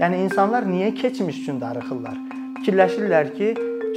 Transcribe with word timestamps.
Yəni 0.00 0.22
insanlar 0.24 0.64
niyə 0.64 0.94
keçmiş 0.96 1.42
üçün 1.42 1.58
darıxırlar? 1.60 2.16
Fikirləşirlər 2.58 3.28
ki, 3.36 3.48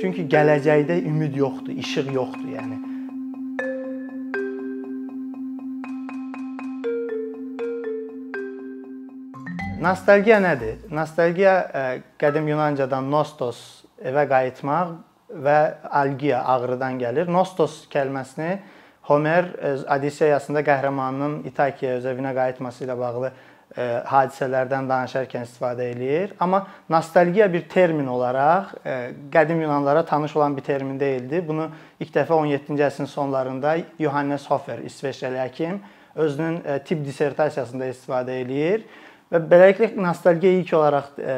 çünki 0.02 0.25
gələcəkdə 0.27 0.97
ümid 1.07 1.38
yoxdur, 1.39 1.71
işıq 1.79 2.11
yoxdur, 2.11 2.49
yəni. 2.52 2.81
Nostalgiya 9.86 10.41
nədir? 10.43 10.77
Nostalgiya 10.91 11.55
e, 11.61 11.84
qədim 12.20 12.48
Yunancadan 12.52 13.07
nostos, 13.12 13.86
evə 14.04 14.27
qayıtmaq 14.27 14.96
və 15.46 15.57
algia 16.04 16.43
ağrıdan 16.55 17.00
gəlir. 17.00 17.32
Nostos 17.32 17.86
kəlməsini 17.93 18.57
Homer 19.05 19.52
öz 19.62 19.84
Odisseyasında 19.96 20.64
qəhrəmanının 20.66 21.43
İtakiyaya 21.46 22.00
öz 22.00 22.07
evinə 22.09 22.32
qayıtması 22.36 22.88
ilə 22.88 22.98
bağlı 22.98 23.29
e, 23.78 23.86
hadisələrdən 24.10 24.89
danışarkən 24.89 25.46
istifadə 25.47 25.89
eləyir. 25.93 26.36
Amma 26.39 26.66
nostalgiya 26.89 27.47
bir 27.54 27.68
termin 27.70 28.07
olaraq 28.07 28.75
e, 28.86 28.97
qədim 29.32 29.61
Yunanlara 29.61 30.06
tanış 30.06 30.36
olan 30.36 30.57
bir 30.57 30.61
termin 30.61 31.00
deyildi. 31.00 31.43
Bunu 31.47 31.70
ilk 32.00 32.16
dəfə 32.16 32.39
17-ci 32.42 32.88
əsrin 32.89 33.11
sonlarında 33.11 33.78
Johannes 34.00 34.50
Hofer, 34.52 34.80
İsveçrəli 34.80 35.42
həkim 35.47 35.81
özünün 36.16 36.61
tibb 36.86 37.03
dissertasiyasında 37.06 37.92
istifadə 37.92 38.39
eləyir 38.42 38.86
Və 39.33 39.42
beləliklə 39.50 39.89
nostalgiya 39.97 40.59
ilk 40.59 40.73
olaraq 40.78 41.16
e, 41.17 41.36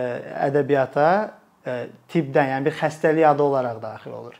ədəbiyyata 0.49 1.05
e, 1.23 1.75
tibbdən, 2.11 2.51
yəni 2.51 2.67
bir 2.67 2.75
xəstəlik 2.81 3.27
adı 3.29 3.45
olaraq 3.45 3.79
daxil 3.81 4.17
olur. 4.17 4.35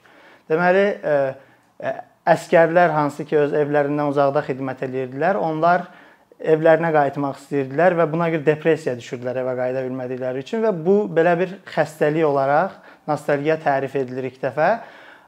Deməli, 0.52 0.84
e, 1.00 1.94
əskərlər 2.28 2.92
hansı 2.92 3.24
ki 3.28 3.40
öz 3.40 3.56
evlərindən 3.56 4.12
uzaqda 4.12 4.44
xidmət 4.50 4.84
edirdilər, 4.90 5.40
onlar 5.40 5.88
evlərinə 6.38 6.92
qayıtmaq 6.94 7.40
istəyirdilər 7.42 7.96
və 7.98 8.06
buna 8.12 8.28
görə 8.34 8.46
depressiyaya 8.46 9.00
düşürdülər 9.00 9.42
evə 9.42 9.56
qayıda 9.58 9.84
bilmədikləri 9.88 10.44
üçün 10.46 10.62
və 10.66 10.74
bu 10.86 11.00
belə 11.10 11.34
bir 11.40 11.56
xəstəlik 11.74 12.28
olaraq 12.28 12.78
nostalgiya 13.10 13.58
tərif 13.64 13.96
edilir 13.98 14.30
ilk 14.30 14.40
dəfə. 14.44 14.70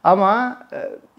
Amma 0.10 0.34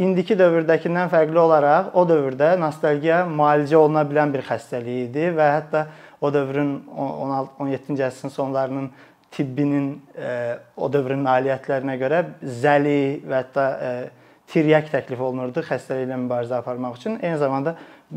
indiki 0.01 0.37
dövrdəkindən 0.41 1.11
fərqli 1.13 1.37
olaraq 1.43 1.91
o 1.99 2.07
dövrdə 2.09 2.55
nostalgiya 2.61 3.25
müalicə 3.29 3.77
oluna 3.77 4.07
bilən 4.09 4.33
bir 4.33 4.47
xəstəlik 4.47 5.11
idi 5.11 5.27
və 5.37 5.51
hətta 5.57 5.85
o 6.21 6.31
dövrün 6.33 6.73
16-17-ci 6.89 8.07
əsrin 8.07 8.33
sonlarının 8.33 8.89
tibbinin 9.31 9.93
e, 10.17 10.57
o 10.77 10.89
dövrün 10.93 11.23
nailiyyətlərinə 11.27 11.97
görə 12.01 12.23
zəli 12.63 13.21
və 13.27 13.43
hətta 13.43 13.67
e, 13.71 13.93
tiryək 14.51 14.91
təklif 14.91 15.21
olunurdu 15.23 15.63
xəstəliklə 15.67 16.19
mübarizə 16.25 16.59
aparmaq 16.59 16.97
üçün. 16.99 17.19
Eyni 17.23 17.39
zamanda 17.39 17.77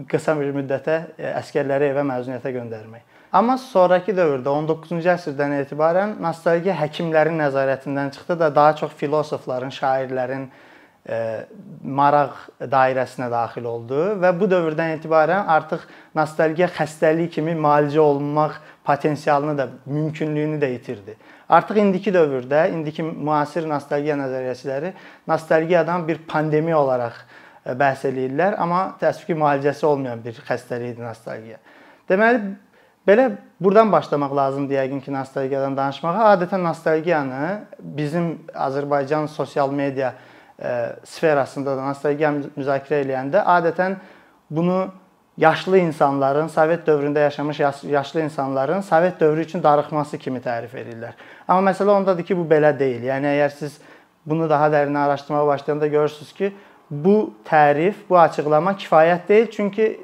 qısa 0.10 0.36
bir 0.40 0.52
müddətə 0.56 1.00
e, 1.18 1.32
əskərləri 1.40 1.92
evə 1.94 2.04
məzuniyyətə 2.08 2.54
göndərmək. 2.58 3.08
Amma 3.34 3.56
sonrakı 3.58 4.14
dövrdə 4.14 4.52
19-cu 4.52 5.00
əsrdən 5.16 5.56
etibarən 5.64 6.20
nostalgiya 6.22 6.76
həkimlərin 6.78 7.40
nəzarətindən 7.42 8.14
çıxdı 8.14 8.38
da 8.40 8.50
daha 8.56 8.76
çox 8.78 8.94
filosofların, 9.00 9.74
şairlərin, 9.74 10.52
maraq 11.84 12.38
dairəsinə 12.72 13.28
daxil 13.32 13.66
oldu 13.68 14.04
və 14.22 14.30
bu 14.40 14.48
dövrdən 14.48 14.94
etibarən 14.96 15.50
artıq 15.52 15.82
nostalgiya 16.16 16.70
xəstəlik 16.72 17.34
kimi 17.36 17.58
müalicə 17.60 18.00
olunmaq 18.00 18.56
potensialını 18.88 19.58
da, 19.58 19.68
mümkünlüyünü 19.86 20.62
də 20.62 20.70
itirdi. 20.78 21.18
Artıq 21.50 21.82
indiki 21.82 22.14
dövrdə, 22.14 22.70
indiki 22.72 23.04
müasir 23.04 23.68
nostalgiya 23.68 24.16
nəzəriyyəçiləri 24.22 24.94
nostalgiyadan 25.28 26.08
bir 26.08 26.24
pandemiya 26.28 26.80
olaraq 26.80 27.20
bəhs 27.66 28.04
eləyirlər, 28.10 28.58
amma 28.60 28.94
təəssüf 29.02 29.26
ki, 29.30 29.38
müalicəsi 29.40 29.86
olmayan 29.88 30.22
bir 30.24 30.38
xəstəlikdir 30.48 31.06
nostalgiya. 31.06 31.60
Deməli, 32.10 32.42
belə 33.08 33.30
burdan 33.64 33.92
başlamaq 33.92 34.36
lazımdır 34.36 34.80
yəqin 34.82 35.04
ki, 35.04 35.14
nostalgiyadan 35.16 35.78
danışmağa. 35.78 36.34
Adətən 36.34 36.64
nostalgiyanı 36.64 37.54
bizim 37.80 38.34
Azərbaycan 38.54 39.30
sosial 39.32 39.72
media 39.72 40.14
sferasında 41.04 41.78
da 41.78 41.88
nostalgiya 41.88 42.34
müzakirə 42.56 43.00
eləyəndə 43.04 43.42
adətən 43.56 43.96
bunu 44.52 44.86
yaşlı 45.38 45.80
insanların, 45.82 46.48
Sovet 46.48 46.88
dövründə 46.88 47.20
yaşamış 47.20 47.60
yaşlı 47.84 48.22
insanların 48.22 48.82
Sovet 48.82 49.20
dövrü 49.20 49.42
üçün 49.42 49.64
darıxması 49.64 50.18
kimi 50.18 50.40
tərif 50.40 50.76
edirlər. 50.78 51.18
Amma 51.48 51.72
məsələ 51.72 51.90
ondadır 51.90 52.24
ki, 52.24 52.38
bu 52.38 52.46
belə 52.48 52.70
deyil. 52.80 53.08
Yəni 53.08 53.32
əgər 53.32 53.56
siz 53.58 53.80
bunu 54.26 54.50
daha 54.50 54.70
dərin 54.70 54.98
araşdırmağa 54.98 55.48
başlayanda 55.48 55.88
görürsüz 55.88 56.34
ki, 56.34 56.54
bu 56.92 57.34
tərif, 57.46 58.04
bu 58.10 58.20
açıqlama 58.20 58.74
kifayət 58.78 59.28
deyil. 59.28 59.52
Çünki 59.52 60.02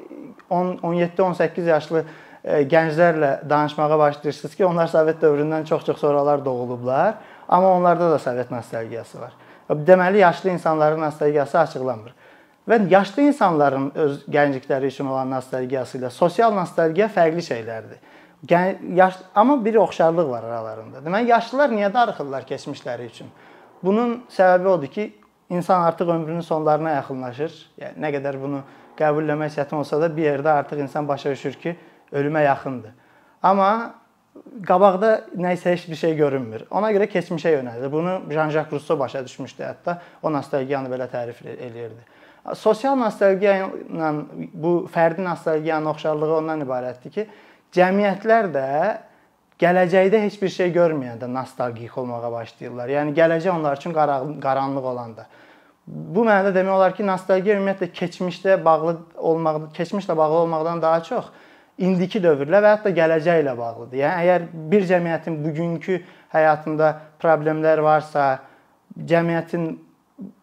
17-18 0.50 1.68
yaşlı 1.68 2.04
gənclərlə 2.44 3.48
danışmağa 3.50 3.98
başlayırsınız 3.98 4.54
ki, 4.54 4.66
onlar 4.66 4.86
Sovet 4.88 5.22
dövründən 5.22 5.64
çox-çox 5.68 5.98
sonralar 5.98 6.44
doğulublar, 6.44 7.14
amma 7.48 7.68
onlarda 7.76 8.10
da 8.10 8.18
Sovet 8.18 8.50
nostalgiyası 8.50 9.20
var. 9.20 9.32
Deməli 9.70 10.16
yaşlı 10.16 10.50
insanların 10.50 11.00
nostalgiyası 11.00 11.58
açıqlanmır. 11.58 12.14
Və 12.68 12.80
yaşlı 12.90 13.22
insanların 13.22 13.92
öz 13.94 14.24
gənclikləri 14.28 14.86
üçün 14.86 15.06
olan 15.06 15.30
nostalgiyası 15.30 15.98
ilə 15.98 16.10
sosial 16.10 16.54
nostalgiya 16.54 17.08
fərqli 17.12 17.44
şeylərdir. 17.44 18.00
Yaş 18.94 19.18
amma 19.34 19.64
bir 19.64 19.74
oxşarlıq 19.74 20.30
var 20.30 20.44
aralarında. 20.44 21.04
Deməli 21.04 21.28
yaşlılar 21.30 21.70
niyə 21.70 21.92
darıxırlar 21.94 22.46
keçmişləri 22.48 23.06
üçün? 23.12 23.28
Bunun 23.82 24.22
səbəbi 24.32 24.68
odur 24.68 24.86
ki, 24.86 25.12
insan 25.50 25.82
artıq 25.82 26.08
ömrünün 26.08 26.40
sonlarına 26.46 26.90
yaxınlaşır. 27.00 27.54
Yəni 27.80 28.02
nə 28.02 28.12
qədər 28.16 28.38
bunu 28.40 28.62
qəbulləmək 28.98 29.56
çətin 29.58 29.80
olsa 29.80 30.00
da 30.00 30.10
bir 30.16 30.28
yerdə 30.28 30.52
artıq 30.62 30.82
insan 30.82 31.08
başa 31.08 31.30
düşür 31.34 31.56
ki, 31.60 31.76
ölümə 32.12 32.44
yaxındır. 32.44 32.94
Amma 33.42 33.70
qabaqda 34.66 35.10
nə 35.36 35.54
isə 35.56 35.74
heç 35.74 35.88
bir 35.90 35.98
şey 35.98 36.16
görünmür. 36.16 36.64
Ona 36.70 36.92
görə 36.94 37.08
keçmişə 37.10 37.54
yönəlir. 37.56 37.92
Bunu 37.92 38.20
Jean-Jacques 38.30 38.72
Rousseau 38.72 38.98
başa 38.98 39.24
düşmüşdü 39.24 39.62
hətta. 39.62 39.98
O 40.22 40.32
nostalgiyanı 40.32 40.88
belə 40.92 41.08
tərif 41.10 41.42
eləyirdi. 41.44 42.02
Sosial 42.56 42.96
nostalgiya 42.96 43.56
ilə 43.66 44.10
bu 44.54 44.74
fərdi 44.94 45.24
nostalgiyanın 45.24 45.90
oxşarlığı 45.92 46.34
ondan 46.38 46.64
ibarətdir 46.64 47.12
ki, 47.14 47.26
cəmiyyətlər 47.76 48.48
də 48.54 48.68
gələcəkdə 49.60 50.22
heç 50.24 50.38
bir 50.40 50.52
şey 50.54 50.72
görməyəndə 50.74 51.28
nostalgik 51.30 51.98
olmağa 51.98 52.32
başlayırlar. 52.32 52.88
Yəni 52.96 53.14
gələcək 53.16 53.52
onlar 53.52 53.76
üçün 53.76 53.94
qaranlıq 53.94 54.88
olanda. 54.92 55.26
Bu 55.86 56.24
mənada 56.24 56.52
demək 56.54 56.76
olar 56.76 56.94
ki, 56.96 57.04
nostalgiya 57.06 57.56
ümumiyyətlə 57.58 57.90
keçmişdə 57.96 58.58
bağlı 58.64 58.96
olmaq, 59.16 59.62
keçmişlə 59.76 60.16
bağlı 60.16 60.34
olmaqdan 60.44 60.82
daha 60.82 61.02
çox 61.02 61.30
indiki 61.80 62.20
dövrlə 62.22 62.60
və 62.62 62.74
hətta 62.76 62.92
gələcəklə 62.94 63.56
bağlıdır. 63.58 63.98
Yəni 64.02 64.24
əgər 64.24 64.46
bir 64.72 64.86
cəmiyyətin 64.90 65.38
bugünkü 65.44 66.00
həyatında 66.32 66.92
problemlər 67.22 67.82
varsa, 67.82 68.26
cəmiyyətin 68.96 69.70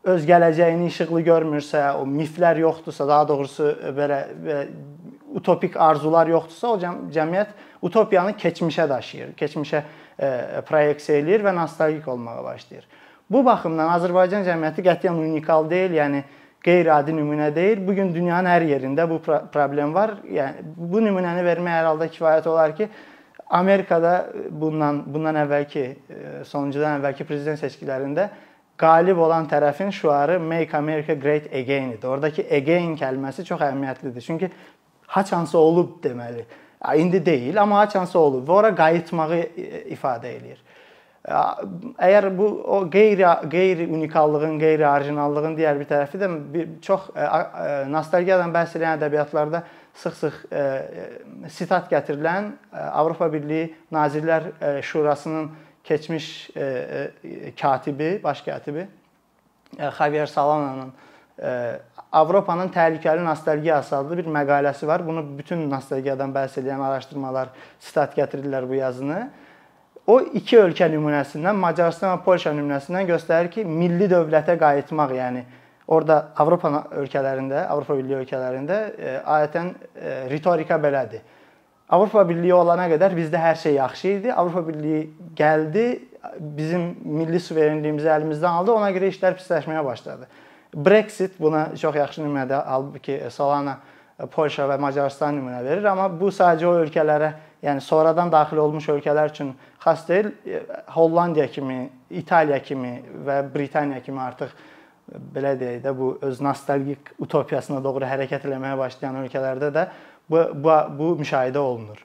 öz 0.10 0.26
gələcəyini 0.28 0.90
işıqlı 0.90 1.22
görmürsə, 1.28 1.84
o 2.02 2.06
miflər 2.10 2.60
yoxdursa, 2.64 3.08
daha 3.08 3.28
doğrusu 3.30 3.70
belə, 3.98 4.22
belə 4.44 4.64
utopik 5.38 5.78
arzular 5.78 6.30
yoxdursa, 6.32 6.74
o 6.74 6.78
cəmiyyət 7.14 7.54
utopiyanı 7.82 8.34
keçmişə 8.42 8.88
daşıyır, 8.90 9.34
keçmişə 9.38 9.82
e, 9.82 10.30
proyeksiya 10.68 11.20
eləyir 11.22 11.46
və 11.46 11.54
nostalgik 11.56 12.08
olmağa 12.08 12.44
başlayır. 12.44 12.88
Bu 13.30 13.44
baxımdan 13.46 13.92
Azərbaycan 13.98 14.48
cəmiyyəti 14.48 14.86
qətiyyən 14.86 15.20
unikal 15.22 15.70
deyil, 15.70 15.98
yəni 16.00 16.24
qeyri-adi 16.64 17.14
nümunə 17.16 17.52
deyil. 17.56 17.84
Bu 17.88 17.96
gün 17.96 18.14
dünyanın 18.16 18.50
hər 18.50 18.66
yerində 18.72 19.06
bu 19.10 19.20
problem 19.24 19.94
var. 19.96 20.18
Yəni 20.32 20.66
bu 20.78 21.04
nümunəni 21.04 21.44
vermək 21.46 21.80
hər 21.80 21.92
halda 21.92 22.10
kifayət 22.12 22.50
olar 22.50 22.76
ki, 22.76 22.90
Amerikada 23.48 24.28
bundan 24.52 25.06
bundan 25.08 25.38
əvvəlki 25.46 25.84
sonuncudan 26.50 26.98
əvvəlki 26.98 27.28
prezident 27.28 27.62
seçkilərində 27.62 28.26
qalib 28.78 29.18
olan 29.24 29.48
tərəfin 29.50 29.92
şüarı 29.96 30.40
Make 30.40 30.78
America 30.78 31.14
Great 31.14 31.48
Again 31.54 31.94
idi. 31.96 32.08
Oradakı 32.08 32.44
again 32.52 32.98
kəlməsi 33.00 33.46
çox 33.48 33.62
əhəmiyyətlidir. 33.62 34.22
Çünki 34.22 34.52
haçansı 35.08 35.58
olub 35.58 36.04
deməli. 36.04 36.46
İndi 36.96 37.26
deyil, 37.26 37.62
amma 37.62 37.80
haçansı 37.80 38.20
olub 38.20 38.48
və 38.48 38.54
ora 38.60 38.76
qayıtmağı 38.76 39.42
ifadə 39.96 40.30
eləyir. 40.36 40.60
Əgər 41.28 42.30
bu 42.38 42.46
o 42.72 42.78
qeyri 42.88 43.26
qeyri 43.52 43.88
unikallığın, 43.92 44.54
qeyri 44.62 44.86
orijinallığın 44.88 45.58
digər 45.58 45.80
bir 45.80 45.90
tərəfi 45.90 46.22
də 46.22 46.30
bir 46.54 46.70
çox 46.86 47.10
e, 47.12 47.26
e, 47.26 47.74
nostalgiyadan 47.92 48.54
bəhs 48.56 48.78
edən 48.80 48.96
ədəbiyyatlarda 48.96 49.62
sıx-sıx 50.04 50.38
e, 50.48 50.62
sitat 51.52 51.92
gətirilən 51.92 52.54
Avropa 52.72 53.28
Birliyi 53.34 53.74
Nazirlər 53.92 54.82
Şurasının 54.82 55.52
keçmiş 55.84 56.50
katibi, 57.62 58.20
baş 58.24 58.42
katibi 58.42 58.88
Javier 59.98 60.26
Solana'nın 60.26 60.94
Avropanın 62.12 62.72
təhlükəli 62.74 63.26
nostalgiyası 63.26 63.96
adlı 63.98 64.18
bir 64.18 64.30
məqaləsi 64.34 64.88
var. 64.88 65.04
Bunu 65.08 65.22
bütün 65.38 65.68
nostalgiyadan 65.70 66.32
bəhs 66.34 66.56
edən 66.62 66.82
araşdırmalar 66.82 67.52
sitat 67.80 68.18
gətirirlər 68.18 68.70
bu 68.70 68.80
yazını. 68.80 69.20
O 70.08 70.22
iki 70.40 70.56
ölkə 70.56 70.88
nümunəsindən, 70.88 71.58
Macarıstan 71.60 72.14
və 72.16 72.24
Polşa 72.24 72.54
nümunəsindən 72.56 73.10
göstərir 73.10 73.50
ki, 73.52 73.66
milli 73.68 74.08
dövlətə 74.08 74.56
qayıtmaq, 74.60 75.12
yəni 75.18 75.42
orada 75.88 76.30
Avropa 76.40 76.72
ölkələrində, 77.02 77.66
Avropa 77.68 77.98
Birliyi 78.00 78.22
ölkələrində 78.22 78.78
e, 78.96 79.18
adətən 79.20 79.74
e, 79.76 80.14
ritorika 80.32 80.80
belədir. 80.80 81.26
Avropa 81.92 82.24
Birliyi 82.30 82.56
olana 82.56 82.88
qədər 82.88 83.14
bizdə 83.20 83.40
hər 83.40 83.60
şey 83.60 83.78
yaxşı 83.82 84.08
idi. 84.14 84.32
Avropa 84.32 84.64
Birliyi 84.70 85.04
gəldi, 85.36 85.86
bizim 86.40 86.90
milli 87.04 87.40
suverenliyimizi 87.44 88.08
əlimizdən 88.16 88.62
aldı. 88.62 88.74
Ona 88.80 88.90
görə 88.96 89.12
işlər 89.12 89.36
pisləşməyə 89.40 89.84
başladı. 89.86 90.32
Brexit 90.76 91.40
buna 91.40 91.76
çox 91.76 91.96
yaxşı 91.96 92.22
nümunədir. 92.22 92.64
Halbuki 92.66 93.22
Solana 93.30 93.78
Polşa 94.32 94.66
və 94.66 94.80
Macarıstan 94.82 95.36
nümunə 95.38 95.62
verir, 95.66 95.86
amma 95.86 96.08
bu 96.10 96.32
sadəcə 96.34 96.66
o 96.66 96.72
ölkələrə, 96.82 97.34
yəni 97.64 97.82
sonradan 97.86 98.32
daxil 98.34 98.58
olmuş 98.64 98.88
ölkələr 98.96 99.30
üçün 99.30 99.52
xas 99.84 100.08
deyil. 100.08 100.32
Hollandiya 100.96 101.48
kimi, 101.54 101.90
İtaliya 102.10 102.58
kimi 102.64 102.96
və 103.28 103.44
Britaniya 103.54 104.02
kimi 104.02 104.22
artıq 104.22 104.56
belə 105.36 105.54
deyək 105.60 105.84
də 105.86 105.94
bu 105.98 106.18
öz 106.22 106.42
nostalgik 106.42 107.14
utopiyasına 107.20 107.84
doğru 107.84 108.10
hərəkət 108.10 108.50
etməyə 108.50 108.78
başlayan 108.78 109.22
ölkələrdə 109.22 109.70
də 109.76 109.86
bu 110.30 110.42
bu, 110.54 110.74
bu 110.98 111.14
müşahidə 111.22 111.62
olunur. 111.62 112.02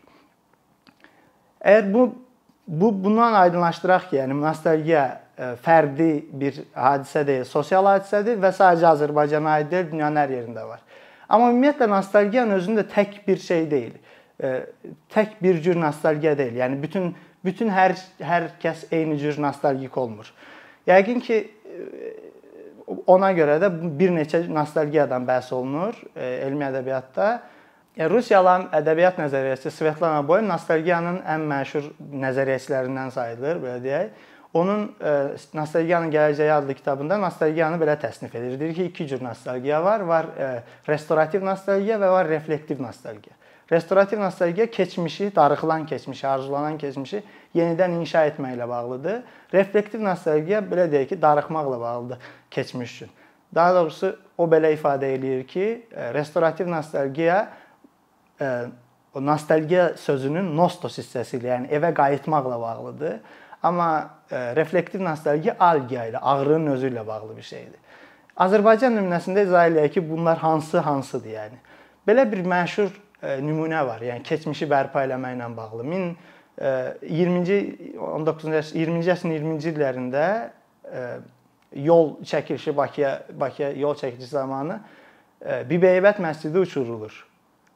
Əgər 1.64 1.92
bu 1.94 2.04
bu 2.66 2.92
bundan 3.04 3.34
aydınlaşdıraq 3.40 4.10
ki, 4.10 4.16
yəni 4.20 4.36
nostalgiya 4.40 5.02
e, 5.08 5.31
fərdi 5.64 6.10
bir 6.40 6.62
hadisə 6.74 7.24
deyil, 7.26 7.44
sosial 7.48 7.88
hadisədir 7.90 8.40
və 8.42 8.52
sadəcə 8.54 8.88
Azərbaycana 8.92 9.58
aid 9.58 9.70
deyil, 9.72 9.90
dünyanın 9.90 10.20
hər 10.22 10.34
yerində 10.36 10.66
var. 10.68 10.82
Amma 11.28 11.50
ümumiyyətlə 11.52 11.88
nostalgiyanın 11.90 12.58
özündə 12.58 12.86
tək 12.92 13.20
bir 13.26 13.40
şey 13.40 13.68
deyil. 13.70 13.94
E, 14.42 14.52
tək 15.14 15.38
bir 15.42 15.60
cür 15.64 15.78
nostalgiya 15.80 16.36
deyil. 16.38 16.58
Yəni 16.60 16.80
bütün 16.82 17.12
bütün 17.42 17.72
hər 17.74 17.96
hər 18.22 18.50
kəs 18.62 18.86
eyni 18.94 19.16
cür 19.18 19.40
nostalgik 19.42 19.96
olmur. 19.98 20.28
Yəqin 20.86 21.22
ki 21.24 21.38
e, 21.40 22.12
ona 23.06 23.32
görə 23.34 23.58
də 23.62 23.70
bir 23.98 24.12
neçə 24.14 24.44
nostalgiyadan 24.50 25.26
bəhs 25.26 25.52
olunur 25.56 25.96
elmi 26.16 26.66
ədəbiyyatda. 26.68 27.30
Rusiyalı 28.08 28.70
ədəbiyyat 28.78 29.18
nəzəriyyəçisi 29.20 29.70
Svetlana 29.76 30.22
Boym 30.28 30.46
nostalgiyanın 30.48 31.18
ən 31.28 31.42
məşhur 31.48 31.90
nəzəriyyəçilərindən 32.22 33.10
sayılır, 33.12 33.58
belə 33.60 33.80
deyək. 33.84 34.28
Onun 34.54 34.94
e, 35.00 35.12
Nostalgiyanın 35.54 36.10
gələcəyi 36.12 36.52
adlı 36.52 36.74
kitabında 36.76 37.16
nostalgiyanı 37.18 37.78
belə 37.80 37.94
təsnif 38.00 38.34
edir. 38.36 38.58
Deyir 38.60 38.74
ki, 38.74 38.84
iki 38.84 39.06
cür 39.08 39.24
nostalgiya 39.24 39.84
var. 39.84 40.00
Var 40.00 40.28
e, 40.38 40.48
restorativ 40.88 41.44
nostalgiya 41.44 41.96
və 42.02 42.10
var 42.12 42.28
reflektiv 42.28 42.82
nostalgiya. 42.82 43.36
Restorativ 43.72 44.20
nostalgiya 44.20 44.70
keçmişi, 44.70 45.30
darıxılan 45.36 45.86
keçmişi, 45.86 46.26
arzulanan 46.28 46.76
keçmişi 46.78 47.22
yenidən 47.54 47.96
inşa 48.00 48.26
etməklə 48.28 48.68
bağlıdır. 48.68 49.22
Reflektiv 49.54 50.04
nostalgiya 50.04 50.60
belə 50.60 50.90
deyək 50.92 51.14
ki, 51.14 51.22
darıxmaqla 51.22 51.80
bağlıdır 51.80 52.18
keçmiş 52.50 52.92
üçün. 52.92 53.10
Daha 53.54 53.74
doğrusu 53.74 54.16
o 54.38 54.44
belə 54.44 54.74
ifadə 54.76 55.14
eləyir 55.16 55.46
ki, 55.46 55.86
e, 55.96 56.14
restorativ 56.14 56.70
nostalgiya 56.70 57.48
o 59.14 59.20
nostalgiya 59.26 59.92
sözünün 60.00 60.48
nostos 60.56 60.96
hissəsi 60.98 61.38
ilə, 61.38 61.48
yəni 61.52 61.68
evə 61.76 61.92
qayıtmaqla 61.94 62.60
bağlıdır. 62.60 63.18
Amma 63.62 64.10
reflektiv 64.56 65.00
nostalgiya 65.04 65.56
algiya 65.60 66.08
ilə, 66.10 66.18
ağrının 66.18 66.72
özü 66.74 66.90
ilə 66.90 67.06
bağlı 67.06 67.36
bir 67.36 67.46
şeydir. 67.46 67.78
Azərbaycan 68.42 68.96
nümunəsində 68.96 69.44
izah 69.46 69.68
eləyək 69.70 69.92
ki, 69.96 70.02
bunlar 70.10 70.38
hansı 70.42 70.80
hansıdır, 70.82 71.34
yəni. 71.36 71.58
Belə 72.08 72.24
bir 72.32 72.42
məşhur 72.48 72.90
nümunə 73.44 73.84
var, 73.86 74.02
yəni 74.02 74.24
keçmişi 74.26 74.66
bərpa 74.70 75.04
eləməklə 75.06 75.50
bağlı. 75.56 75.84
20-ci 76.58 77.58
19-cu 77.96 78.50
20-ci 78.76 79.12
əsrin 79.14 79.36
20-ci 79.38 79.70
illərində 79.72 80.24
yol 81.72 82.16
çəkilişi 82.28 82.76
Bakıya 82.76 83.12
Bakıya 83.40 83.70
yol 83.72 83.94
çəkilişi 83.96 84.34
zamanı 84.34 84.80
Bibeybət 85.42 86.20
məscidi 86.22 86.58
uçurulur. 86.58 87.14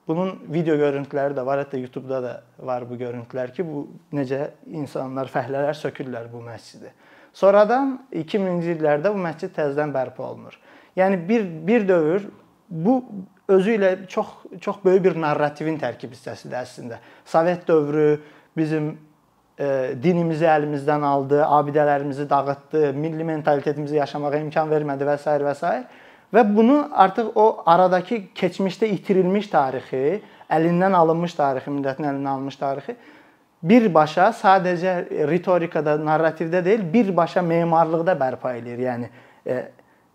Bunun 0.06 0.36
video 0.52 0.76
görüntüləri 0.78 1.34
də 1.34 1.42
var, 1.46 1.64
hətta 1.64 1.78
YouTube-da 1.80 2.20
da 2.22 2.32
var 2.62 2.84
bu 2.86 2.94
görüntülər 3.00 3.50
ki, 3.54 3.64
bu 3.66 3.86
necə 4.14 4.52
insanlar, 4.70 5.26
fəhlələr 5.32 5.74
sökürlər 5.74 6.28
bu 6.30 6.44
məscidi. 6.46 6.92
Sonradan 7.34 7.96
2000-ci 8.14 8.76
illərdə 8.76 9.10
bu 9.12 9.18
məscid 9.20 9.52
təzədən 9.56 9.90
bərpa 9.92 10.22
olunur. 10.28 10.54
Yəni 10.96 11.18
bir 11.28 11.48
bir 11.66 11.88
dövr 11.88 12.28
bu 12.70 13.00
özü 13.48 13.74
ilə 13.76 13.90
çox 14.08 14.30
çox 14.60 14.78
böyük 14.84 15.04
bir 15.04 15.18
narrativin 15.20 15.76
tərkib 15.82 16.14
hissəsidir 16.14 16.62
əslində. 16.62 17.00
Sovet 17.26 17.66
dövrü 17.68 18.06
bizim 18.56 18.88
e, 19.58 19.92
dinimizi 20.02 20.46
əlimizdən 20.48 21.04
aldı, 21.04 21.42
abidələrimizi 21.44 22.28
dağıtdı, 22.30 22.92
milli 22.94 23.24
mentalitetimizi 23.24 23.98
yaşamağa 23.98 24.36
imkan 24.38 24.70
vermədi 24.70 25.08
və 25.08 25.18
s. 25.18 25.38
və 25.44 25.54
s. 25.54 25.74
Və 26.34 26.42
bunu 26.56 26.88
artıq 26.92 27.32
o 27.34 27.62
aradakı 27.66 28.22
keçmişdə 28.34 28.88
itirilmiş 28.96 29.46
tarixi, 29.52 30.20
əlindən 30.50 30.96
alınmış 30.96 31.34
tarixi, 31.38 31.70
millətin 31.70 32.08
əlindən 32.10 32.32
alınmış 32.32 32.56
tarixi 32.60 32.96
birbaşa 33.62 34.30
sadəcə 34.36 34.94
ritorikada, 35.30 35.96
narrativdə 36.02 36.62
deyil, 36.64 36.84
birbaşa 36.92 37.42
memarlıqda 37.42 38.14
bərpa 38.18 38.54
eləyir. 38.58 38.82
Yəni 38.84 39.10
e, 39.46 39.58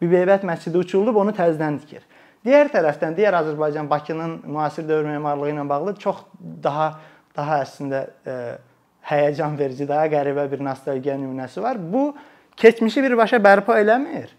Bibeybət 0.01 0.45
məscidi 0.47 0.79
uçurulub, 0.81 1.19
onu 1.21 1.33
təzədən 1.37 1.77
tikir. 1.83 2.05
Digər 2.45 2.71
tərəfdən 2.73 3.13
digər 3.13 3.35
Azərbaycan 3.37 3.89
Bakının 3.89 4.39
müasir 4.49 4.87
dövr 4.87 5.05
memarlığı 5.11 5.51
ilə 5.51 5.65
bağlı 5.69 5.93
çox 6.01 6.23
daha 6.63 6.87
daha 7.37 7.59
əslində 7.63 7.99
e, 8.25 8.37
həyəcan 9.07 9.53
verici, 9.59 9.85
daha 9.87 10.07
qəribə 10.11 10.47
bir 10.51 10.63
nostalgiya 10.65 11.15
nümunəsi 11.21 11.61
var. 11.63 11.77
Bu 11.79 12.09
keçmişi 12.59 13.03
birbaşa 13.05 13.37
bərpa 13.39 13.77
eləmir. 13.79 14.33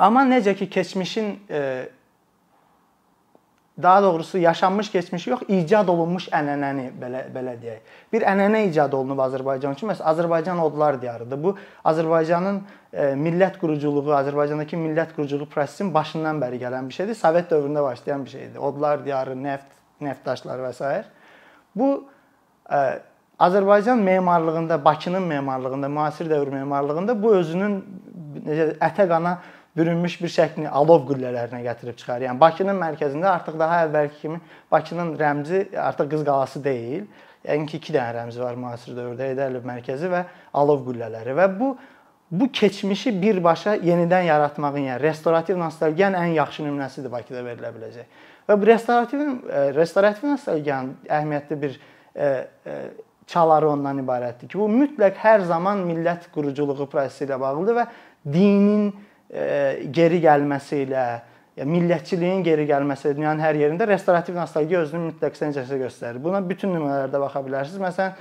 Amma 0.00 0.24
necə 0.24 0.54
ki 0.56 0.70
keçmişin 0.70 1.34
e, 1.50 1.88
daha 3.82 4.02
doğrusu 4.02 4.38
yaşanmış 4.38 4.90
keçmişi 4.90 5.30
yox, 5.30 5.40
icad 5.48 5.88
olunmuş 5.88 6.28
ənənəni 6.32 6.86
belə 7.00 7.22
belə 7.34 7.54
deyək. 7.60 7.90
Bir 8.12 8.24
ənənə 8.28 8.62
icad 8.68 8.92
olunub 8.96 9.20
Azərbaycan 9.24 9.76
üçün. 9.76 9.90
Məsələn, 9.90 10.08
Azərbaycan 10.12 10.62
odlar 10.64 11.00
diyarıdır. 11.02 11.42
Bu 11.42 11.54
Azərbaycanın 11.84 12.62
e, 12.92 13.10
millət 13.26 13.60
quruculuğu, 13.60 14.14
Azərbaycandakı 14.22 14.80
millət 14.80 15.14
quruculuq 15.16 15.52
prosesinin 15.52 15.94
başından 15.94 16.40
bəri 16.42 16.62
gələn 16.64 16.88
bir 16.88 16.96
şeydir. 16.96 17.20
Sovet 17.20 17.52
dövründə 17.52 17.84
başlayan 17.84 18.24
bir 18.24 18.30
şeydir. 18.30 18.56
Odlar 18.56 19.04
diyarı, 19.04 19.36
neft, 19.42 19.68
neft 20.00 20.26
daşları 20.26 20.68
və 20.68 20.72
s. 20.72 21.04
Bu 21.76 21.92
e, 22.72 22.82
Azərbaycan 23.40 24.00
memarlığında, 24.00 24.84
Bakının 24.84 25.22
memarlığında, 25.22 25.88
müasir 25.88 26.30
dövr 26.30 26.48
memarlığında 26.48 27.22
bu 27.22 27.34
özünün 27.34 27.80
necə 28.44 28.74
ətə 28.84 29.08
qana 29.08 29.38
bürünmüş 29.76 30.16
bir 30.22 30.32
şəklini 30.34 30.68
alov 30.68 31.06
qüllələrinə 31.08 31.62
gətirib 31.64 31.98
çıxarır. 32.00 32.26
Yəni 32.28 32.40
Bakının 32.40 32.78
mərkəzində 32.80 33.30
artıq 33.36 33.58
daha 33.58 33.84
əvvəlki 33.86 34.20
kimi 34.22 34.40
Bakının 34.72 35.14
rəmzi 35.18 35.62
artıq 35.78 36.10
Qız 36.14 36.24
qalası 36.26 36.64
deyil. 36.64 37.06
Yəni 37.46 37.66
ki, 37.70 37.78
2 37.80 37.94
dənə 37.96 38.16
rəmzi 38.18 38.42
var 38.42 38.58
müasir 38.60 38.96
dövrdə 38.96 39.30
Heydər 39.30 39.48
Əliyev 39.48 39.68
mərkəzi 39.68 40.10
və 40.12 40.24
alov 40.60 40.82
qüllələri 40.88 41.36
və 41.38 41.48
bu 41.60 41.76
bu 42.30 42.46
keçmişi 42.52 43.10
birbaşa 43.22 43.74
yenidən 43.82 44.22
yaratmağın, 44.28 44.84
yəni 44.86 45.02
restorativ 45.02 45.58
nostalgiyanın 45.58 46.18
ən 46.18 46.34
yaxşı 46.36 46.62
nümunəsidir 46.62 47.10
Bakıda 47.10 47.42
verilə 47.42 47.72
biləcək. 47.74 48.20
Və 48.48 48.56
bu 48.60 48.66
restorativ 48.66 49.20
e, 49.20 49.62
restorativ 49.74 50.28
nostalgiyanın 50.28 50.92
əhəmiyyətli 51.08 51.58
bir 51.62 51.80
e, 52.14 52.26
e, 52.26 52.76
çaları 53.26 53.70
ondan 53.70 53.98
ibarətdir 54.04 54.50
ki, 54.50 54.58
bu 54.58 54.68
mütləq 54.70 55.18
hər 55.22 55.42
zaman 55.48 55.82
millət 55.88 56.30
quruculuğu 56.34 56.86
prosesi 56.90 57.26
ilə 57.26 57.40
bağlıdır 57.40 57.80
və 57.80 57.86
dinin 58.32 58.92
geri 59.30 60.18
gəlməsi 60.22 60.82
ilə, 60.86 61.04
ya 61.56 61.66
millətçiliyin 61.68 62.42
geri 62.46 62.66
gəlməsi 62.66 63.14
dünyanın 63.14 63.42
hər 63.44 63.58
yerində 63.60 63.86
restorativ 63.86 64.34
nostalgiya 64.38 64.82
özünü 64.86 65.12
mütləq 65.12 65.38
səncəsə 65.38 65.78
göstərir. 65.84 66.18
Buna 66.22 66.40
bütün 66.42 66.74
nümunələrdə 66.74 67.20
baxa 67.22 67.42
bilərsiniz. 67.46 67.80
Məsələn, 67.82 68.18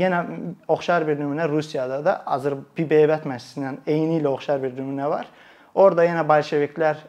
yenə 0.00 0.20
oxşar 0.68 1.06
bir 1.08 1.20
nümunə 1.20 1.46
Rusiyada 1.48 2.00
da 2.04 2.16
Azərbaycan 2.34 3.28
məscidinin 3.30 3.80
eyni 3.86 4.18
ilə 4.20 4.32
oxşar 4.32 4.62
bir 4.62 4.74
nümunə 4.76 5.10
var. 5.10 5.30
Orada 5.74 6.04
yenə 6.08 6.26
bolşeviklər 6.26 7.04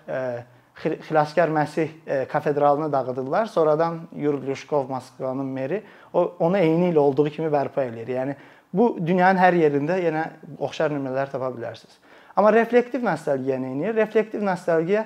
Xilaskar 0.81 1.49
Məsih 1.53 1.89
kafedralını 2.29 2.91
dağıdırlar. 2.93 3.45
Sonradan 3.45 3.99
Yuri 4.15 4.47
Lyushkov 4.47 4.89
Moskvanın 4.89 5.45
meri 5.45 5.83
o 6.13 6.35
onu 6.39 6.57
eyni 6.57 6.93
ilə 6.93 6.97
olduğu 6.97 7.29
kimi 7.29 7.49
bərpa 7.53 7.83
eləyir. 7.85 8.09
Yəni 8.15 8.35
bu 8.73 8.95
dünyanın 9.05 9.41
hər 9.41 9.57
yerində 9.59 9.99
yenə 10.01 10.29
oxşar 10.59 10.93
nümunələr 10.93 11.29
tapa 11.31 11.51
bilərsiniz. 11.53 11.99
Amma 12.41 12.55
reflektiv 12.55 13.03
nostalgiya 13.05 13.59
nə 13.61 13.75
edir? 13.75 13.93
Reflektiv 13.99 14.41
nostalgiya 14.41 15.03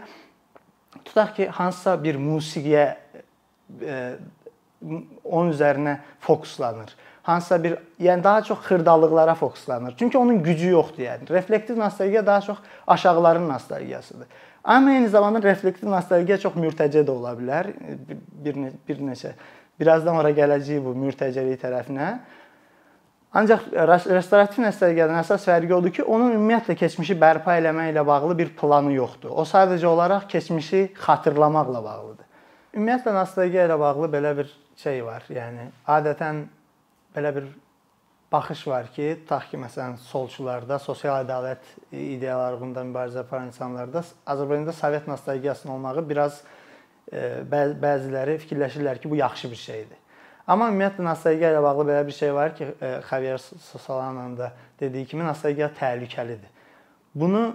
tutaq 1.04 1.34
ki, 1.36 1.48
hansısa 1.52 1.98
bir 2.00 2.16
musiqiyə 2.16 2.86
e, 3.84 3.98
onun 5.24 5.52
üzərinə 5.52 5.98
fokuslanır. 6.24 6.94
Hansısa 7.28 7.58
bir, 7.64 7.76
yəni 8.00 8.24
daha 8.24 8.44
çox 8.48 8.62
xırdalıqlara 8.70 9.36
fokuslanır. 9.36 9.96
Çünki 10.00 10.18
onun 10.18 10.44
gücü 10.44 10.70
yoxdur 10.70 11.04
yəni. 11.04 11.28
Reflektiv 11.30 11.80
nostalgiya 11.80 12.26
daha 12.26 12.42
çox 12.42 12.58
aşağıların 12.88 13.50
nostalgiyasıdır. 13.50 14.28
Amma 14.64 14.92
eyni 14.92 15.10
zamanda 15.10 15.44
reflektiv 15.44 15.92
nostalgiya 15.92 16.38
çox 16.40 16.56
mürtəcə 16.56 17.04
də 17.04 17.12
ola 17.12 17.36
bilər. 17.36 17.74
Bir 18.46 18.64
bir 18.88 19.04
neçə 19.10 19.36
birazdan 19.80 20.24
ora 20.24 20.32
gələcəyik 20.32 20.88
bu 20.88 20.96
mürtəcəlik 21.04 21.60
tərəfinə. 21.68 22.14
Ancaq 23.36 23.66
restorativ 24.16 24.64
nəsəlgədən 24.64 25.18
əsas 25.20 25.44
fərqi 25.50 25.74
odur 25.76 25.92
ki, 25.92 26.04
onun 26.04 26.38
ümumiyyətlə 26.38 26.78
keçmişi 26.80 27.18
bərpa 27.20 27.58
eləməklə 27.60 28.06
bağlı 28.08 28.38
bir 28.40 28.54
planı 28.56 28.94
yoxdur. 28.96 29.34
O 29.36 29.44
sadəcə 29.44 29.90
olaraq 29.90 30.30
keçmişi 30.32 30.86
xatırlamaqla 30.96 31.84
bağlıdır. 31.84 32.26
ümumiyyətlə 32.76 33.14
nostalgiya 33.16 33.68
ilə 33.68 33.80
bağlı 33.80 34.08
belə 34.12 34.32
bir 34.38 34.56
şey 34.80 35.04
var. 35.06 35.28
Yəni 35.30 35.68
adətən 35.88 36.46
belə 37.16 37.36
bir 37.36 37.52
baxış 38.32 38.68
var 38.68 38.88
ki, 38.96 39.10
tutaq 39.24 39.50
ki, 39.52 39.60
məsələn, 39.66 39.98
solçularda, 40.10 40.80
sosial 40.80 41.24
ədalət 41.24 41.68
ideyalarında 41.92 42.84
mübarizə 42.88 43.22
aparan 43.24 43.52
insanlarda 43.52 44.04
Azərbaycanda 44.26 44.74
Sovet 44.74 45.08
nostalgiyasının 45.08 45.74
olmağı 45.76 46.04
biraz 46.10 46.42
e, 47.12 47.44
bəziləri 47.52 48.40
fikirləşirlər 48.44 49.00
ki, 49.04 49.12
bu 49.12 49.20
yaxşı 49.22 49.52
bir 49.52 49.62
şeydir. 49.62 50.02
Amma 50.48 50.68
ümumiyyətlə 50.70 51.06
nostalgiya 51.08 51.50
ilə 51.56 51.62
bağlı 51.66 51.88
belə 51.90 52.06
bir 52.06 52.14
şey 52.14 52.34
var 52.34 52.56
ki, 52.56 52.68
e, 52.82 52.90
Javier 53.10 53.42
Solana'nın 53.86 54.38
da 54.38 54.52
dediyi 54.80 55.06
kimi 55.10 55.26
nostalgiya 55.26 55.72
təhlükəlidir. 55.80 56.52
Bunu 57.16 57.48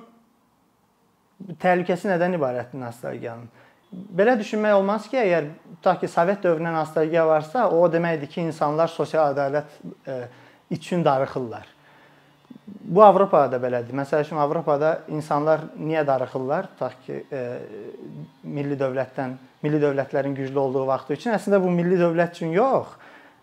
təhlükəsi 1.62 2.10
nədən 2.10 2.34
ibarətdir 2.38 2.82
nostalgiyanın? 2.82 3.46
Belə 3.90 4.36
düşünmək 4.38 4.74
olmaz 4.78 5.06
ki, 5.10 5.18
əgər 5.18 5.46
tutaq 5.76 6.02
ki, 6.02 6.10
Sovet 6.10 6.42
dövrünə 6.42 6.72
nostalgiya 6.74 7.24
varsa, 7.26 7.68
o 7.70 7.86
deməkdir 7.90 8.30
ki, 8.30 8.42
insanlar 8.50 8.90
sosial 8.90 9.34
ədalət 9.34 9.78
e, 10.06 10.18
üçün 10.74 11.04
darıxırlar. 11.06 11.66
Bu 12.80 13.02
Avropada 13.04 13.52
da 13.52 13.58
belədir. 13.60 13.92
Məsəl 13.96 14.24
üçün 14.24 14.38
Avropada 14.40 15.02
insanlar 15.12 15.66
niyə 15.76 16.00
darıxırlar? 16.06 16.70
Tutaq 16.72 16.94
ki, 17.04 17.18
e, 17.32 17.42
milli 18.42 18.78
dövlətdən, 18.80 19.34
milli 19.62 19.80
dövlətlərin 19.82 20.34
güclü 20.36 20.58
olduğu 20.58 20.86
vaxt 20.88 21.10
üçün 21.12 21.34
əslində 21.36 21.60
bu 21.60 21.70
milli 21.70 21.98
dövlət 22.00 22.38
üçün 22.38 22.54
yox, 22.56 22.94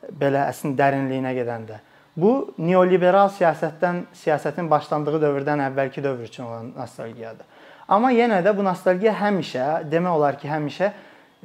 belə 0.10 0.48
əslində 0.50 0.82
dərinliyinə 0.82 1.36
gedəndə. 1.38 1.77
Bu 2.17 2.32
neoliberal 2.58 3.29
siyasətdən, 3.36 4.08
siyasətin 4.17 4.70
başlandığı 4.72 5.22
dövrdən 5.22 5.62
əvvəlki 5.67 6.01
dövr 6.01 6.25
üçün 6.25 6.48
olan 6.48 6.72
nostalgiyadır. 6.77 7.46
Amma 7.88 8.10
yenə 8.12 8.41
də 8.44 8.56
bu 8.58 8.65
nostalgiya 8.65 9.13
həmişə, 9.20 9.67
demək 9.91 10.17
olar 10.17 10.39
ki, 10.41 10.50
həmişə 10.50 10.89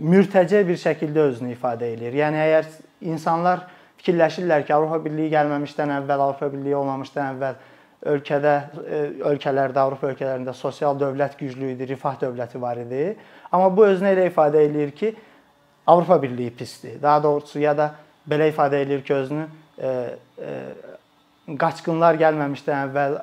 mürtəcə 0.00 0.62
bir 0.66 0.80
şəkildə 0.80 1.26
özünü 1.28 1.52
ifadə 1.58 1.92
eləyir. 1.92 2.16
Yəni 2.22 2.40
əgər 2.46 2.72
insanlar 3.12 3.66
fikirləşirlər 4.00 4.64
ki, 4.64 4.72
Avropa 4.72 4.98
Birliyi 5.04 5.28
gəlməmişdən 5.36 5.92
əvvəl, 6.00 6.24
Avropa 6.24 6.48
Birliyi 6.54 6.78
olmamışdan 6.80 7.34
əvvəl 7.34 7.60
ölkədə 8.02 8.54
e, 8.82 9.00
ölkələrdə, 9.30 9.78
Avropa 9.82 10.10
ölkələrində 10.10 10.54
sosial 10.56 10.98
dövlət 10.98 11.36
güclü 11.40 11.72
idi, 11.74 11.86
rifah 11.92 12.18
dövləti 12.20 12.60
var 12.60 12.80
idi. 12.82 13.12
Amma 13.52 13.68
bu 13.74 13.86
özünü 13.86 14.12
elə 14.14 14.28
ifadə 14.30 14.62
eləyir 14.66 14.94
ki, 14.96 15.12
Avropa 15.86 16.22
Birliyi 16.22 16.50
pisdir. 16.54 17.02
Daha 17.02 17.22
doğrusu 17.22 17.60
ya 17.62 17.76
da 17.78 17.92
belə 18.28 18.50
ifadə 18.52 18.82
eləyir 18.82 19.04
ki, 19.06 19.14
özünü 19.14 19.46
e, 19.78 19.92
e, 20.38 20.56
qaçqınlar 21.58 22.18
gəlməmişdən 22.20 22.88
əvvəl, 22.88 23.16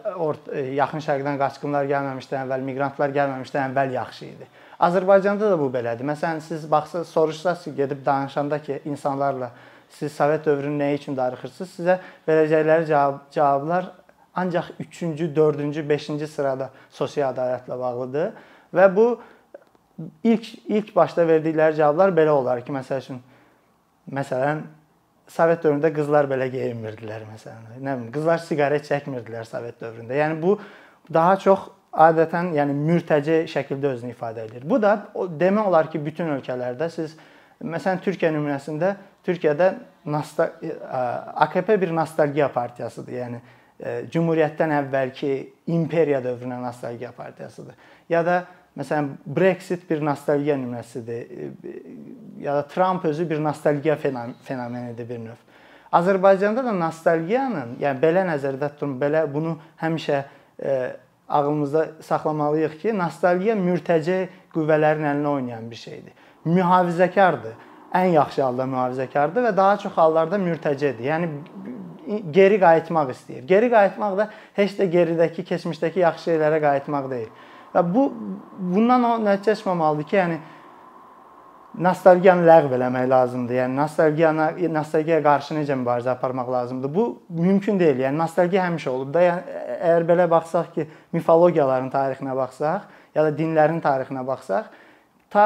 e, 0.54 0.66
yaxın 0.80 1.04
şərqdən 1.06 1.40
qaçqınlar 1.40 1.88
gəlməmişdən 1.92 2.46
əvvəl, 2.46 2.66
miqrantlar 2.72 3.16
gəlməmişdən 3.16 3.72
əvvəl 3.72 3.96
yaxşı 3.96 4.26
idi. 4.28 4.50
Azərbaycanda 4.80 5.52
da 5.52 5.60
bu 5.60 5.68
belədir. 5.72 6.08
Məsələn, 6.08 6.40
siz 6.44 6.64
baxsaz, 6.72 7.08
soruşsaz 7.12 7.64
ki, 7.66 7.76
gedib 7.76 8.06
danışanda 8.06 8.62
ki, 8.64 8.82
insanlarla 8.86 9.52
siz 9.90 10.12
Sovet 10.12 10.46
dövrünün 10.46 10.80
nəyi 10.80 11.00
üçün 11.00 11.18
darıxırsınız, 11.18 11.72
sizə 11.80 11.96
verəcəkləri 12.28 12.86
cavab, 12.88 13.24
cavablar 13.34 13.90
ancaq 14.40 14.72
3-cü, 14.80 15.30
4-cü, 15.36 15.86
5-ci 15.90 16.28
sırada 16.28 16.70
sosial 16.90 17.34
ədalətlə 17.34 17.80
bağlıdır 17.80 18.32
və 18.76 18.90
bu 18.96 19.08
ilk 20.24 20.52
ilk 20.68 20.92
başda 20.96 21.28
verdikləri 21.28 21.78
cavablar 21.80 22.14
belə 22.16 22.36
olar 22.36 22.64
ki, 22.66 22.74
məsəl 22.76 23.06
üçün 23.06 23.24
məsələn 24.12 24.68
Sovet 25.30 25.62
dövründə 25.62 25.92
qızlar 25.94 26.26
belə 26.26 26.48
geyinmirdilər 26.50 27.28
məsələn. 27.30 27.84
Nə 27.86 27.92
bilim, 28.00 28.08
qızlar 28.16 28.40
siqaret 28.42 28.88
çəkmirdilər 28.88 29.46
Sovet 29.46 29.76
dövründə. 29.78 30.16
Yəni 30.18 30.40
bu 30.42 30.56
daha 31.14 31.36
çox 31.44 31.68
adətən, 31.94 32.50
yəni 32.58 32.74
mürtəci 32.74 33.44
şəkildə 33.52 33.92
özünü 33.94 34.16
ifadə 34.16 34.48
edir. 34.48 34.66
Bu 34.66 34.80
da 34.82 34.96
demək 35.14 35.70
olar 35.70 35.92
ki, 35.94 36.02
bütün 36.06 36.34
ölkələrdə 36.34 36.90
siz 36.94 37.14
məsələn 37.62 38.02
Türkiyə 38.02 38.32
nümunəsində 38.34 38.96
Türkiyədə 39.28 39.70
AKP 41.46 41.76
bir 41.82 41.94
nostalgiya 41.96 42.50
partiyasıdır. 42.54 43.14
Yəni 43.14 43.42
Cümhuriyyətdən 44.12 44.74
əvvəlki 44.76 45.34
imperiya 45.72 46.20
dövrünə 46.24 46.58
nostalgiya 46.62 47.12
partiyasıdır. 47.16 47.76
Ya 48.10 48.26
da 48.26 48.46
Məsələn, 48.78 49.10
Brexit 49.26 49.90
bir 49.90 50.00
nostalgiya 50.06 50.56
nümunəsidir. 50.56 51.52
Ya 52.40 52.56
da 52.56 52.68
Trump 52.68 53.06
özü 53.06 53.30
bir 53.30 53.44
nostalgiya 53.44 53.98
fenomenidir 54.44 55.10
bir 55.10 55.20
növ. 55.20 55.40
Azərbaycanda 55.92 56.64
da 56.64 56.72
nostalgiyanın, 56.78 57.74
yəni 57.82 58.00
belə 58.00 58.24
nəzərdə 58.30 58.70
tutun, 58.76 58.94
belə 59.02 59.26
bunu 59.34 59.56
həmişə 59.82 60.20
e, 60.62 60.76
ağlımızda 61.30 61.86
saxlamalıyıq 62.06 62.78
ki, 62.82 62.94
nostalgiya 62.98 63.58
mürtəci 63.58 64.20
qüvvələrin 64.54 65.10
əlinə 65.12 65.34
oynayan 65.34 65.66
bir 65.72 65.82
şeydir. 65.82 66.14
Mühafizəkardır. 66.46 67.58
Ən 67.98 68.14
yaxşı 68.14 68.44
halda 68.46 68.70
mühafizəkardır 68.70 69.50
və 69.50 69.56
daha 69.58 69.78
çox 69.82 69.98
hallarda 69.98 70.38
mürtəcidir. 70.38 71.02
Yəni 71.10 71.32
geri 72.32 72.60
qayıtmaq 72.60 73.12
istəyir. 73.14 73.44
Geri 73.48 73.70
qayıtmaq 73.72 74.18
da 74.18 74.30
heç 74.58 74.78
də 74.80 74.90
geridəki, 74.94 75.46
keçmişdəki 75.46 76.04
yaxşı 76.06 76.32
şeylərə 76.32 76.62
qayıtmaq 76.64 77.10
deyil. 77.12 77.30
Və 77.74 77.84
bu 77.86 78.08
bundan 78.58 79.04
o 79.06 79.12
nəticə 79.26 79.56
çıxmamalıdır 79.60 80.08
ki, 80.10 80.18
yəni 80.18 80.40
nostalgiyanı 81.86 82.46
ləğv 82.48 82.76
eləmək 82.80 83.10
lazımdır. 83.10 83.58
Yəni 83.62 83.78
nostalgiyana 83.78 84.48
nostalgiyaya 84.74 85.24
qarşı 85.24 85.58
necə 85.60 85.78
mübarizə 85.78 86.10
aparmaq 86.16 86.50
lazımdır? 86.52 86.94
Bu 86.96 87.06
mümkün 87.30 87.80
deyil. 87.80 88.02
Yəni 88.08 88.18
nostalgiya 88.18 88.66
həmişə 88.66 88.90
olub 88.90 89.14
da. 89.14 89.26
Yəni 89.28 89.60
əgər 89.78 90.08
belə 90.10 90.30
baxsaq 90.32 90.74
ki, 90.76 90.88
mifologiyaların 91.14 91.92
tarixinə 91.94 92.36
baxsaq, 92.38 92.90
ya 93.16 93.28
da 93.28 93.36
dinlərin 93.38 93.84
tarixinə 93.86 94.26
baxsaq, 94.28 94.74
ta 95.30 95.46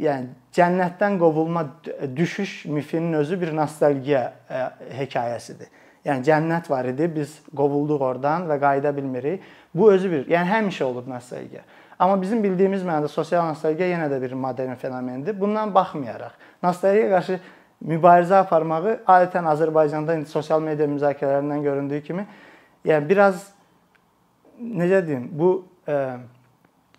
yəni 0.00 0.34
cənnətdən 0.54 1.18
qovulma 1.22 1.68
düşüş 2.16 2.64
mifinin 2.64 3.12
özü 3.22 3.40
bir 3.40 3.56
nostalgiya 3.56 4.32
e, 4.50 4.62
hekayəsidir. 4.98 5.70
Yəni 6.04 6.26
cənnət 6.26 6.68
var 6.70 6.84
idi, 6.90 7.08
biz 7.08 7.38
qovulduq 7.56 8.02
oradan 8.04 8.44
və 8.50 8.58
qayıda 8.60 8.92
bilmirik. 8.96 9.42
Bu 9.74 9.88
özü 9.92 10.10
bir, 10.10 10.26
yəni 10.28 10.50
həmişə 10.50 10.84
olub 10.84 11.08
nostalgiya. 11.08 11.62
Amma 11.98 12.20
bizim 12.20 12.42
bildiyimiz 12.44 12.82
mənada 12.84 13.08
sosial 13.08 13.46
nostalgiya 13.48 13.88
yenə 13.94 14.10
də 14.12 14.20
bir 14.22 14.32
modern 14.32 14.74
fenomendir. 14.74 15.38
Bundan 15.40 15.74
baxmayaraq, 15.74 16.34
nostalgiyaya 16.62 17.10
qarşı 17.14 17.38
mübarizə 17.84 18.40
aparmağı 18.42 18.98
adətən 19.06 19.48
Azərbaycanda 19.54 20.18
indi 20.18 20.30
sosial 20.30 20.60
media 20.62 20.86
müzakirələrindən 20.90 21.62
göründüyü 21.64 22.02
kimi, 22.02 22.26
yəni 22.84 23.08
biraz 23.08 23.50
necə 24.60 25.00
deyim, 25.06 25.28
bu 25.32 25.54
e, 25.88 25.98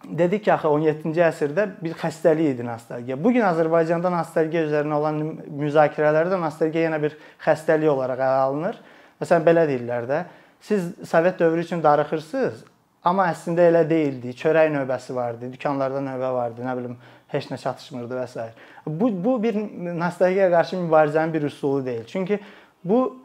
dedik 0.09 0.43
ki, 0.45 0.51
axı 0.53 0.69
17-ci 0.69 1.23
əsrdə 1.25 1.65
bir 1.81 1.95
xəstəlik 1.99 2.55
idi 2.55 2.65
nostalgiya. 2.65 3.17
Bu 3.23 3.31
gün 3.35 3.45
Azərbaycanda 3.47 4.11
nostalgiya 4.13 4.65
üzərinə 4.67 4.99
olan 4.99 5.19
müzakirələrdə 5.61 6.39
nostalgiya 6.41 6.89
yenə 6.89 7.01
bir 7.03 7.17
xəstəlik 7.45 7.91
olaraq 7.91 8.21
ələ 8.21 8.45
alınır. 8.45 8.79
Məsələn 9.21 9.47
belə 9.47 9.65
deyirlər 9.69 10.07
də, 10.09 10.21
siz 10.61 10.87
Sovet 11.09 11.39
dövrü 11.39 11.63
üçün 11.65 11.83
darıxırsınız, 11.83 12.63
amma 13.05 13.29
əslində 13.31 13.67
elə 13.69 13.83
deyildi. 13.89 14.33
Çörək 14.37 14.71
növbəsi 14.73 15.15
vardı, 15.15 15.51
dükanlarda 15.53 16.01
növbə 16.03 16.31
vardı, 16.33 16.65
nə 16.65 16.77
bilim, 16.77 16.97
heç 17.33 17.51
nə 17.51 17.59
çatışmırdı 17.61 18.17
və 18.19 18.27
s. 18.27 18.47
Bu 18.87 19.11
bu 19.25 19.37
bir 19.43 19.59
nostalgiyaya 19.99 20.51
qarşı 20.51 20.81
mübarizənin 20.87 21.33
bir 21.33 21.49
üsulu 21.51 21.85
deyil. 21.85 22.05
Çünki 22.05 22.39
bu 22.83 23.24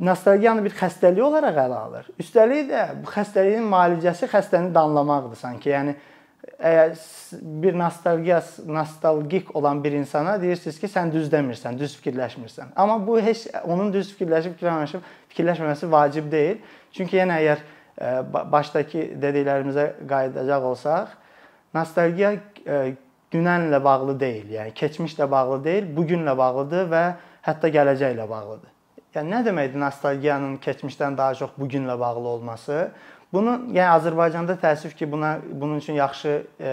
nostalgiyanı 0.00 0.64
bir 0.64 0.74
xəstəlik 0.76 1.22
olaraq 1.22 1.58
ələ 1.64 1.80
alır. 1.86 2.06
Üstəlik 2.20 2.70
də 2.70 2.84
bu 3.02 3.10
xəstəliyin 3.12 3.66
müalicəsi 3.68 4.28
xəstəni 4.32 4.72
danlamaqdır 4.74 5.40
sanki. 5.40 5.72
Yəni 5.74 5.94
əgər 6.56 6.94
bir 7.62 7.76
nostalgiya, 7.78 8.40
nostalgik 8.66 9.56
olan 9.56 9.84
bir 9.84 9.92
insana 9.98 10.38
deyirsiniz 10.42 10.80
ki, 10.80 10.88
sən 10.88 11.12
düz 11.12 11.28
demirsən, 11.32 11.78
düz 11.78 11.96
fikirləşmirsən. 12.00 12.72
Amma 12.76 12.96
bu 13.06 13.18
heç 13.20 13.46
onun 13.64 13.92
düz 13.92 14.14
fikirləşib 14.14 14.56
fikirləşməyib, 14.56 15.12
fikirləşməməsi 15.34 15.90
vacib 15.92 16.32
deyil. 16.32 16.58
Çünki 16.96 17.20
yenə 17.20 17.38
əgər 17.42 17.60
e, 17.60 18.10
başdakı 18.52 19.06
dediklərimizə 19.22 19.86
qayıdacaq 20.08 20.66
olsaq, 20.72 21.14
nostalgiya 21.76 22.34
e, 22.64 22.82
dünənlə 23.32 23.84
bağlı 23.84 24.18
deyil, 24.20 24.50
yəni 24.56 24.74
keçmişlə 24.76 25.30
bağlı 25.30 25.64
deyil, 25.64 25.96
bu 25.96 26.08
günlə 26.08 26.36
bağlıdır 26.38 26.90
və 26.90 27.06
hətta 27.46 27.70
gələcəklə 27.76 28.28
bağlıdır. 28.28 28.79
Yəni 29.14 29.32
nə 29.32 29.40
deməkdir 29.42 29.80
nostalgiyanın 29.82 30.58
keçmişdən 30.62 31.16
daha 31.18 31.34
çox 31.34 31.56
bu 31.58 31.66
günlə 31.66 31.96
bağlı 31.98 32.28
olması? 32.28 32.76
Bunu 33.32 33.56
yəni 33.74 33.90
Azərbaycanda 33.94 34.54
təəssüf 34.58 34.94
ki, 34.98 35.06
buna 35.10 35.36
bunun 35.50 35.78
üçün 35.78 35.94
yaxşı 35.94 36.46
e, 36.60 36.70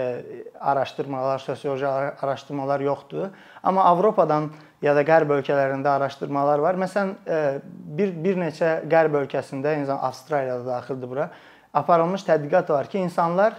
araşdırmalar, 0.60 1.38
sosioloji 1.38 1.86
araşdırmalar 1.86 2.80
yoxdur. 2.80 3.28
Amma 3.62 3.84
Avropadan 3.84 4.50
ya 4.82 4.94
da 4.94 5.02
Qərb 5.06 5.34
ölkələrində 5.38 5.90
araşdırmalar 5.98 6.62
var. 6.62 6.78
Məsələn, 6.78 7.12
e, 7.26 7.60
bir 7.98 8.14
bir 8.24 8.38
neçə 8.42 8.72
Qərb 8.90 9.18
ölkəsində, 9.22 9.74
eyni 9.74 9.86
zamanda 9.86 10.10
Avstraliyada 10.10 10.66
daxildir 10.66 11.10
bura, 11.10 11.28
aparılmış 11.74 12.26
tədqiqat 12.26 12.70
var 12.74 12.90
ki, 12.90 13.02
insanlar 13.06 13.58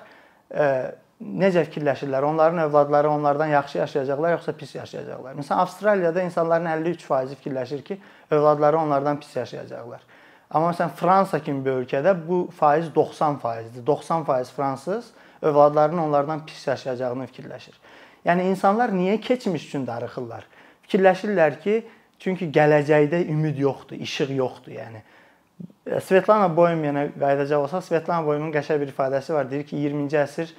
e, 0.51 0.91
necə 1.19 1.65
fikirləşirlər? 1.67 2.23
Onların 2.23 2.63
övladları 2.67 3.09
onlardan 3.11 3.47
yaxşı 3.47 3.77
yaşayacaqlar, 3.77 4.31
yoxsa 4.37 4.53
pis 4.55 4.75
yaşayacaqlar? 4.75 5.35
Məsələn, 5.35 5.63
Avstraliyada 5.65 6.21
insanların 6.23 6.65
53% 6.65 7.35
fikirləşir 7.35 7.83
ki, 7.83 7.99
övladları 8.31 8.77
onlardan 8.77 9.19
pis 9.19 9.35
yaşayacaqlar. 9.35 10.01
Amma 10.49 10.71
məsələn 10.71 10.95
Fransa 10.97 11.39
kimi 11.43 11.65
bir 11.65 11.83
ölkədə 11.83 12.15
bu 12.27 12.47
faiz 12.55 12.87
90%dir. 12.95 13.85
90% 13.85 14.55
fransız 14.55 15.11
övladlarının 15.41 16.01
onlardan 16.07 16.45
pis 16.45 16.67
yaşayacağını 16.67 17.27
fikirləşir. 17.29 17.75
Yəni 18.25 18.49
insanlar 18.51 18.89
niyə 18.89 19.19
keçmiş 19.21 19.67
üçün 19.67 19.85
darıxırlar? 19.87 20.47
Fikirləşirlər 20.87 21.59
ki, 21.63 21.75
çünki 22.19 22.49
gələcəkdə 22.55 23.21
ümid 23.29 23.59
yoxdur, 23.59 23.99
işıq 24.07 24.33
yoxdur, 24.35 24.73
yəni. 24.79 25.03
Svetlana 26.03 26.49
Boyemyana 26.55 27.05
qayıdacaq 27.19 27.63
olsaq, 27.63 27.85
Svetlana 27.85 28.25
Boyemyanın 28.25 28.53
qəşəng 28.53 28.81
bir 28.81 28.91
ifadəsi 28.91 29.33
var. 29.33 29.47
Deyir 29.51 29.63
ki, 29.69 29.77
20-ci 29.77 30.19
əsr 30.23 30.51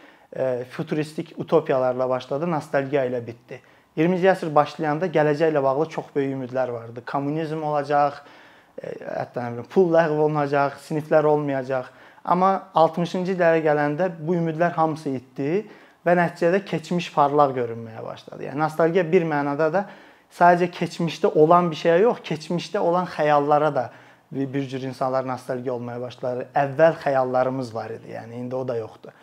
futuristik 0.70 1.34
utopiyalarla 1.36 2.08
başladı, 2.08 2.50
nostalgiya 2.50 3.04
ilə 3.08 3.20
bitdi. 3.26 3.60
20-ci 3.98 4.28
əsr 4.30 4.52
başlayanda 4.54 5.08
gələcəklə 5.10 5.62
bağlı 5.62 5.88
çox 5.90 6.12
böyük 6.14 6.36
ümidlər 6.36 6.70
vardı. 6.72 7.02
Kommunizm 7.06 7.62
olacaq, 7.66 8.20
e, 8.78 8.92
hətta 9.02 9.42
nə 9.42 9.56
bilim, 9.56 9.66
pul 9.72 9.90
ləğv 9.90 10.14
olunacaq, 10.14 10.78
siniflər 10.86 11.26
olmayacaq. 11.26 11.90
Amma 12.24 12.52
60-cı 12.76 13.34
illərə 13.34 13.62
gələndə 13.64 14.10
bu 14.20 14.36
ümidlər 14.38 14.76
hamısı 14.76 15.16
itdi 15.18 15.64
və 16.06 16.14
nəticədə 16.16 16.62
keçmiş 16.68 17.10
parlaq 17.14 17.56
görünməyə 17.56 18.04
başladı. 18.04 18.46
Yəni 18.46 18.62
nostalgiya 18.62 19.04
bir 19.10 19.26
mənada 19.26 19.70
da 19.72 19.84
sadəcə 20.30 20.70
keçmişdə 20.76 21.32
olan 21.34 21.72
bir 21.72 21.80
şeyə 21.80 21.98
yox, 22.04 22.22
keçmişdə 22.28 22.78
olan 22.78 23.08
xəyallara 23.10 23.74
da 23.74 23.90
bir 24.30 24.68
cür 24.68 24.86
insanlar 24.86 25.26
nostalgiya 25.26 25.74
olmaya 25.74 26.00
başladı. 26.00 26.46
Əvvəl 26.54 27.00
xəyallarımız 27.02 27.74
var 27.74 27.90
idi, 27.90 28.14
yəni 28.14 28.38
indi 28.44 28.54
o 28.54 28.62
da 28.68 28.76
yoxdur. 28.78 29.16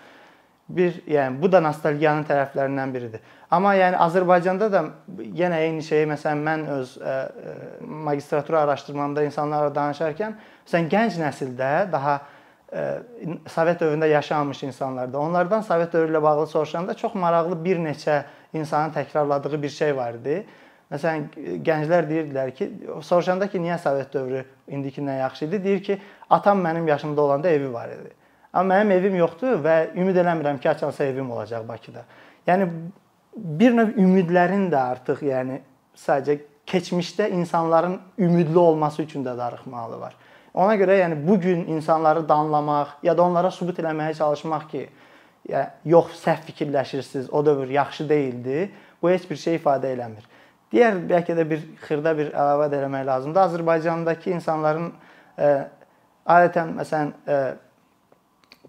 Bir, 0.69 0.97
yəni 1.07 1.39
bu 1.41 1.47
da 1.51 1.61
nostalgiyanın 1.63 2.25
tərəflərindən 2.27 2.91
biridir. 2.91 3.21
Amma 3.51 3.71
yəni 3.77 3.95
Azərbaycanda 4.03 4.67
da 4.71 4.81
yenə 5.23 5.61
eyni 5.63 5.83
şeyi 5.83 6.09
məsələn 6.09 6.41
mən 6.43 6.65
öz 6.73 6.95
ə, 6.99 7.13
ə, 7.13 7.53
magistratura 8.07 8.65
araşdırmamda 8.65 9.23
insanlarla 9.23 9.71
danışarkən, 9.75 10.35
məsələn 10.67 10.89
gənc 10.91 11.21
nəsildə 11.23 11.71
daha 11.91 12.19
Sovet 13.47 13.79
dövründə 13.79 14.09
yaşamış 14.11 14.63
insanlarda. 14.63 15.19
Onlardan 15.19 15.61
Sovet 15.63 15.93
dövrü 15.93 16.11
ilə 16.11 16.21
bağlı 16.23 16.47
soruşanda 16.47 16.93
çox 16.93 17.13
maraqlı 17.15 17.55
bir 17.63 17.79
neçə 17.79 18.23
insanın 18.53 18.91
təkrarladığı 18.91 19.61
bir 19.61 19.69
şey 19.69 19.95
var 19.95 20.17
idi. 20.19 20.41
Məsələn, 20.91 21.29
gənclər 21.63 22.09
deyirdilər 22.09 22.51
ki, 22.55 22.67
soruşanda 23.03 23.47
ki, 23.47 23.61
niyə 23.63 23.79
Sovet 23.79 24.11
dövrü 24.13 24.43
indikindən 24.67 25.19
yaxşı 25.19 25.45
idi? 25.45 25.63
Deyir 25.63 25.83
ki, 25.83 25.99
atam 26.29 26.59
mənim 26.59 26.87
yaşımda 26.87 27.21
olanda 27.21 27.49
evi 27.49 27.73
var 27.73 27.89
idi. 27.89 28.11
Amma 28.53 28.77
mənim 28.77 28.91
evim 28.95 29.17
yoxdur 29.19 29.59
və 29.63 29.77
ümid 29.97 30.17
eləmirəm 30.17 30.59
ki, 30.61 30.69
açansa 30.69 31.05
evim 31.05 31.31
olacaq 31.31 31.67
Bakıda. 31.67 32.05
Yəni 32.47 32.69
bir 33.35 33.75
növ 33.75 33.97
ümidlərin 33.99 34.69
də 34.71 34.79
artıq, 34.93 35.23
yəni 35.27 35.59
sadəcə 35.97 36.39
keçmişdə 36.67 37.29
insanların 37.29 37.99
ümidli 38.19 38.57
olması 38.59 39.01
üçün 39.03 39.25
də 39.25 39.37
darıxmalı 39.37 39.99
var. 39.99 40.15
Ona 40.53 40.75
görə 40.75 40.97
yəni 41.01 41.19
bu 41.27 41.39
gün 41.39 41.67
insanları 41.67 42.29
danlamaq 42.29 42.97
ya 43.03 43.17
da 43.17 43.23
onlara 43.23 43.51
sübut 43.51 43.79
eləməyə 43.79 44.15
çalışmaq 44.17 44.69
ki, 44.71 44.87
ya 45.49 45.67
yox 45.85 46.17
səhv 46.23 46.47
fikirləşirsiniz, 46.49 47.29
o 47.31 47.45
dövr 47.45 47.69
yaxşı 47.69 48.09
deyildi. 48.09 48.71
Bu 49.01 49.09
heç 49.09 49.29
bir 49.29 49.35
şey 49.35 49.59
ifadə 49.59 49.93
eləmir. 49.93 50.25
Digər 50.73 50.97
bəlkə 51.09 51.35
də 51.37 51.45
bir 51.47 51.61
xırda 51.85 52.15
bir 52.17 52.31
əlavə 52.33 52.67
eləmək 52.73 53.05
lazımdır. 53.07 53.41
Azərbaycandakı 53.51 54.33
insanların 54.33 54.89
ə, 54.89 55.47
e, 55.47 55.51
adətən 56.25 56.73
məsələn 56.79 57.13
ə, 57.13 57.37
e, 57.37 57.66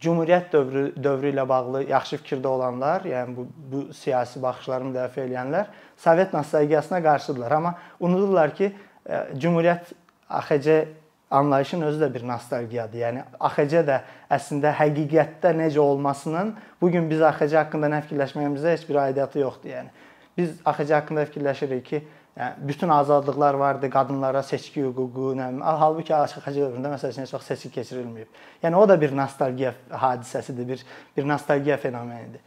Cümhuriyyət 0.00 0.52
dövrü 0.52 0.82
dövrü 1.02 1.32
ilə 1.32 1.42
bağlı 1.48 1.82
yaxşı 1.88 2.20
fikirdə 2.20 2.46
olanlar, 2.46 3.02
yəni 3.08 3.34
bu 3.36 3.46
bu 3.72 3.80
siyasi 3.94 4.42
baxışları 4.42 4.86
müdafiə 4.92 5.24
edənlər 5.26 5.72
Sovet 5.98 6.32
nostalgiyasına 6.32 7.02
qarşıdırlar, 7.02 7.52
amma 7.52 7.74
unudurlar 8.00 8.54
ki, 8.54 8.72
e, 9.06 9.26
Cümhuriyyət 9.34 9.90
AXC 10.30 10.88
anlayışın 11.30 11.82
özü 11.82 12.04
də 12.04 12.14
bir 12.14 12.26
nostalgiyadır. 12.28 12.98
Yəni 12.98 13.24
AXC 13.40 13.82
də 13.88 13.98
əslində 14.30 14.72
həqiqətdə 14.78 15.52
necə 15.58 15.78
olmasının 15.82 16.54
bu 16.80 16.90
gün 16.90 17.10
biz 17.10 17.22
AXC 17.22 17.56
haqqında 17.56 17.90
nə 17.92 18.02
fikirləşməyimizə 18.06 18.76
heç 18.76 18.86
bir 18.88 19.02
aidiyyatı 19.02 19.42
yoxdur. 19.42 19.74
Yəni 19.74 19.90
biz 20.38 20.54
AXC 20.64 20.94
haqqında 20.94 21.26
fikirləşirik 21.26 21.84
ki, 21.86 22.02
yəni 22.38 22.68
bütün 22.68 22.88
azadlıqlar 22.88 23.54
vardı, 23.54 23.90
qadınlara 23.90 24.42
seçki 24.42 24.82
hüququ, 24.82 25.32
nə 25.38 25.48
halbuki 25.82 26.14
AXC 26.14 26.54
dövründə 26.54 26.92
məsəl 26.94 27.14
üçün 27.14 27.26
heç 27.26 27.34
vaxt 27.34 27.52
seçki 27.52 27.72
keçirilməyib. 27.80 28.30
Yəni 28.62 28.78
o 28.78 28.88
da 28.88 29.00
bir 29.00 29.16
nostalgiya 29.16 29.74
hadisəsidir, 29.90 30.68
bir 30.68 30.84
bir 31.16 31.28
nostalgiya 31.28 31.76
fenomenidir. 31.76 32.40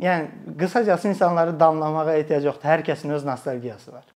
Yəni 0.00 0.54
qısacası 0.58 1.08
insanları 1.08 1.60
danlamağa 1.60 2.14
ehtiyac 2.14 2.44
yoxdur. 2.50 2.68
Hər 2.68 2.86
kəsin 2.90 3.12
öz 3.14 3.24
nostalgiyası 3.24 3.92
var. 3.92 4.17